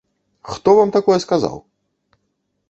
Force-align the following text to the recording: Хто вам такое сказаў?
Хто 0.53 0.73
вам 0.79 0.93
такое 0.95 1.19
сказаў? 1.27 1.61